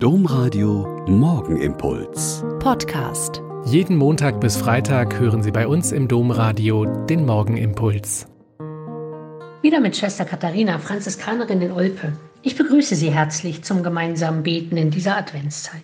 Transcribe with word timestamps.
Domradio 0.00 1.04
Morgenimpuls. 1.08 2.44
Podcast. 2.60 3.42
Jeden 3.64 3.96
Montag 3.96 4.40
bis 4.40 4.56
Freitag 4.56 5.18
hören 5.18 5.42
Sie 5.42 5.50
bei 5.50 5.66
uns 5.66 5.90
im 5.90 6.06
Domradio 6.06 6.84
den 6.84 7.26
Morgenimpuls. 7.26 8.28
Wieder 9.60 9.80
mit 9.80 9.96
Schwester 9.96 10.24
Katharina, 10.24 10.78
Franziskanerin 10.78 11.60
in 11.62 11.72
Olpe. 11.72 12.12
Ich 12.42 12.54
begrüße 12.54 12.94
Sie 12.94 13.10
herzlich 13.10 13.64
zum 13.64 13.82
gemeinsamen 13.82 14.44
Beten 14.44 14.76
in 14.76 14.92
dieser 14.92 15.16
Adventszeit. 15.16 15.82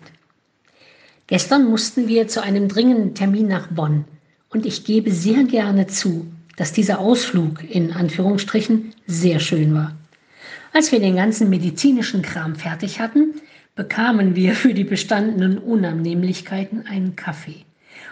Gestern 1.27 1.69
mussten 1.69 2.07
wir 2.07 2.29
zu 2.29 2.41
einem 2.41 2.69
dringenden 2.69 3.17
Termin 3.17 3.49
nach 3.49 3.67
Bonn 3.67 4.05
und 4.49 4.65
ich 4.65 4.85
gebe 4.85 5.11
sehr 5.11 5.43
gerne 5.43 5.89
zu, 5.89 6.29
dass 6.57 6.73
dieser 6.73 7.01
Ausflug 7.01 7.69
in 7.69 7.93
Anführungsstrichen 7.93 8.95
sehr 9.09 9.41
schön 9.41 9.75
war. 9.75 9.97
Als 10.73 10.93
wir 10.93 11.01
den 11.01 11.17
ganzen 11.17 11.51
medizinischen 11.51 12.23
Kram 12.23 12.55
fertig 12.55 13.01
hatten, 13.01 13.41
bekamen 13.75 14.37
wir 14.37 14.55
für 14.55 14.75
die 14.75 14.85
bestandenen 14.85 15.59
Unannehmlichkeiten 15.59 16.87
einen 16.87 17.17
Kaffee. 17.17 17.65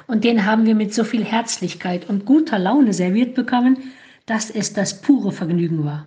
Und 0.06 0.24
den 0.24 0.44
haben 0.44 0.66
wir 0.66 0.74
mit 0.74 0.92
so 0.92 1.04
viel 1.04 1.24
Herzlichkeit 1.24 2.08
und 2.08 2.24
guter 2.24 2.58
Laune 2.58 2.92
serviert 2.92 3.34
bekommen, 3.34 3.78
dass 4.26 4.50
es 4.50 4.72
das 4.72 5.00
pure 5.00 5.32
Vergnügen 5.32 5.84
war. 5.84 6.06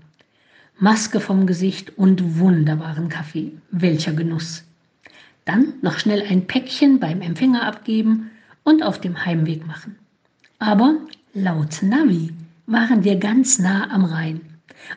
Maske 0.77 1.20
vom 1.22 1.48
Gesicht 1.48 1.98
und 1.98 2.38
wunderbaren 2.38 3.08
Kaffee. 3.08 3.54
Welcher 3.72 4.12
Genuss. 4.12 4.63
Dann 5.46 5.74
noch 5.82 5.99
schnell 5.99 6.22
ein 6.22 6.48
Päckchen 6.48 6.99
beim 6.99 7.22
Empfänger 7.22 7.63
abgeben 7.63 8.32
und 8.63 8.84
auf 8.84 8.99
dem 8.99 9.26
Heimweg 9.26 9.66
machen. 9.66 9.96
Aber 10.60 10.96
laut 11.34 11.82
Navi 11.82 12.32
waren 12.66 13.04
wir 13.04 13.16
ganz 13.18 13.60
nah 13.60 13.90
am 13.91 14.04
Rhein. 14.05 14.41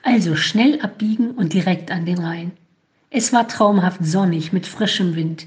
Also 0.02 0.35
schnell 0.35 0.80
abbiegen 0.80 1.30
und 1.33 1.52
direkt 1.52 1.91
an 1.91 2.07
den 2.07 2.19
Rhein. 2.19 2.52
Es 3.11 3.33
war 3.33 3.48
traumhaft 3.48 4.05
sonnig 4.05 4.53
mit 4.53 4.67
frischem 4.67 5.16
Wind. 5.16 5.47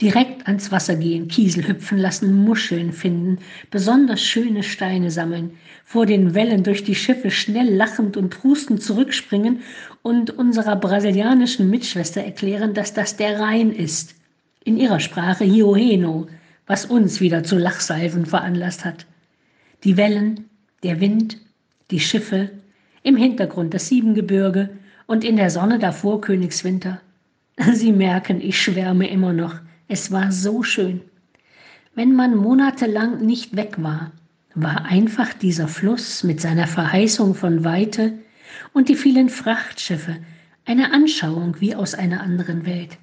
Direkt 0.00 0.46
ans 0.46 0.72
Wasser 0.72 0.96
gehen, 0.96 1.28
Kiesel 1.28 1.68
hüpfen 1.68 1.98
lassen, 1.98 2.44
Muscheln 2.44 2.92
finden, 2.92 3.38
besonders 3.70 4.22
schöne 4.22 4.62
Steine 4.62 5.10
sammeln, 5.10 5.52
vor 5.84 6.06
den 6.06 6.34
Wellen 6.34 6.64
durch 6.64 6.84
die 6.84 6.94
Schiffe 6.94 7.30
schnell 7.30 7.74
lachend 7.74 8.16
und 8.16 8.30
prustend 8.30 8.82
zurückspringen 8.82 9.60
und 10.02 10.30
unserer 10.30 10.76
brasilianischen 10.76 11.68
Mitschwester 11.68 12.22
erklären, 12.22 12.72
dass 12.72 12.94
das 12.94 13.16
der 13.16 13.40
Rhein 13.40 13.72
ist. 13.72 14.14
In 14.64 14.78
ihrer 14.78 15.00
Sprache 15.00 15.44
Hioheno, 15.44 16.28
was 16.66 16.86
uns 16.86 17.20
wieder 17.20 17.42
zu 17.44 17.58
Lachsalven 17.58 18.24
veranlasst 18.24 18.84
hat. 18.84 19.06
Die 19.84 19.96
Wellen, 19.96 20.48
der 20.82 21.00
Wind, 21.00 21.38
die 21.90 22.00
Schiffe, 22.00 22.50
im 23.02 23.16
Hintergrund 23.16 23.72
das 23.74 23.88
Siebengebirge, 23.88 24.70
und 25.06 25.24
in 25.24 25.36
der 25.36 25.50
Sonne 25.50 25.78
davor 25.78 26.20
Königswinter. 26.20 27.00
Sie 27.72 27.92
merken, 27.92 28.40
ich 28.40 28.60
schwärme 28.60 29.08
immer 29.08 29.32
noch. 29.32 29.54
Es 29.88 30.10
war 30.10 30.32
so 30.32 30.62
schön. 30.62 31.00
Wenn 31.94 32.14
man 32.14 32.36
monatelang 32.36 33.24
nicht 33.24 33.56
weg 33.56 33.76
war, 33.78 34.12
war 34.54 34.84
einfach 34.84 35.32
dieser 35.32 35.68
Fluss 35.68 36.24
mit 36.24 36.40
seiner 36.40 36.66
Verheißung 36.66 37.34
von 37.34 37.64
Weite 37.64 38.14
und 38.72 38.88
die 38.88 38.96
vielen 38.96 39.28
Frachtschiffe 39.28 40.16
eine 40.64 40.92
Anschauung 40.92 41.60
wie 41.60 41.74
aus 41.74 41.94
einer 41.94 42.20
anderen 42.20 42.66
Welt. 42.66 42.98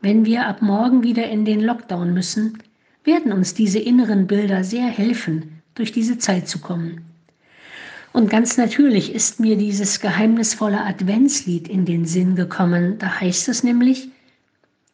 Wenn 0.00 0.24
wir 0.24 0.46
ab 0.46 0.62
morgen 0.62 1.02
wieder 1.02 1.28
in 1.28 1.44
den 1.44 1.60
Lockdown 1.60 2.14
müssen, 2.14 2.58
werden 3.02 3.32
uns 3.32 3.54
diese 3.54 3.80
inneren 3.80 4.26
Bilder 4.26 4.62
sehr 4.62 4.86
helfen, 4.86 5.60
durch 5.74 5.92
diese 5.92 6.18
Zeit 6.18 6.48
zu 6.48 6.60
kommen. 6.60 7.02
Und 8.12 8.30
ganz 8.30 8.56
natürlich 8.56 9.14
ist 9.14 9.38
mir 9.38 9.56
dieses 9.56 10.00
geheimnisvolle 10.00 10.80
Adventslied 10.80 11.68
in 11.68 11.84
den 11.84 12.04
Sinn 12.04 12.36
gekommen. 12.36 12.98
Da 12.98 13.20
heißt 13.20 13.48
es 13.48 13.62
nämlich, 13.62 14.08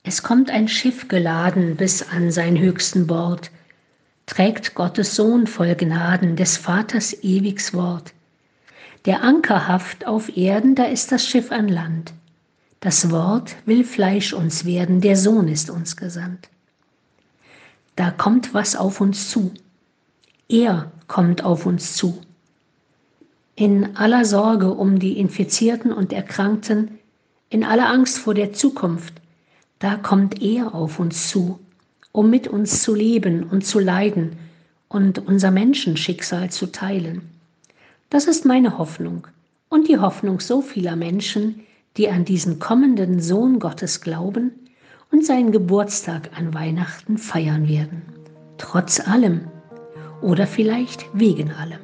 es 0.02 0.22
kommt 0.22 0.50
ein 0.50 0.68
Schiff 0.68 1.08
geladen 1.08 1.76
bis 1.76 2.02
an 2.02 2.30
sein 2.30 2.58
höchsten 2.58 3.06
Bord, 3.06 3.50
trägt 4.26 4.74
Gottes 4.74 5.14
Sohn 5.14 5.46
voll 5.46 5.74
Gnaden, 5.74 6.36
des 6.36 6.56
Vaters 6.56 7.14
ewigs 7.22 7.72
Wort. 7.72 8.12
Der 9.06 9.22
Ankerhaft 9.22 10.06
auf 10.06 10.36
Erden, 10.36 10.74
da 10.74 10.84
ist 10.84 11.12
das 11.12 11.26
Schiff 11.26 11.52
an 11.52 11.68
Land. 11.68 12.12
Das 12.80 13.10
Wort 13.10 13.56
will 13.64 13.84
Fleisch 13.84 14.32
uns 14.32 14.64
werden, 14.64 15.00
der 15.00 15.16
Sohn 15.16 15.48
ist 15.48 15.70
uns 15.70 15.96
gesandt. 15.96 16.48
Da 17.96 18.10
kommt 18.10 18.52
was 18.52 18.76
auf 18.76 19.00
uns 19.00 19.30
zu. 19.30 19.52
Er 20.48 20.92
kommt 21.06 21.44
auf 21.44 21.64
uns 21.64 21.94
zu 21.94 22.23
in 23.56 23.96
aller 23.96 24.24
Sorge 24.24 24.72
um 24.72 24.98
die 24.98 25.18
Infizierten 25.18 25.92
und 25.92 26.12
Erkrankten, 26.12 26.98
in 27.50 27.64
aller 27.64 27.88
Angst 27.88 28.18
vor 28.18 28.34
der 28.34 28.52
Zukunft, 28.52 29.14
da 29.78 29.96
kommt 29.96 30.42
er 30.42 30.74
auf 30.74 30.98
uns 30.98 31.28
zu, 31.28 31.60
um 32.10 32.30
mit 32.30 32.48
uns 32.48 32.82
zu 32.82 32.94
leben 32.94 33.44
und 33.44 33.64
zu 33.64 33.78
leiden 33.78 34.36
und 34.88 35.18
unser 35.26 35.50
Menschenschicksal 35.50 36.50
zu 36.50 36.66
teilen. 36.66 37.22
Das 38.10 38.26
ist 38.26 38.44
meine 38.44 38.78
Hoffnung 38.78 39.26
und 39.68 39.88
die 39.88 39.98
Hoffnung 39.98 40.40
so 40.40 40.60
vieler 40.60 40.96
Menschen, 40.96 41.60
die 41.96 42.08
an 42.08 42.24
diesen 42.24 42.58
kommenden 42.58 43.20
Sohn 43.20 43.60
Gottes 43.60 44.00
glauben 44.00 44.52
und 45.12 45.24
seinen 45.24 45.52
Geburtstag 45.52 46.30
an 46.36 46.54
Weihnachten 46.54 47.18
feiern 47.18 47.68
werden. 47.68 48.02
Trotz 48.58 49.00
allem 49.06 49.42
oder 50.22 50.46
vielleicht 50.46 51.06
wegen 51.12 51.52
allem. 51.52 51.83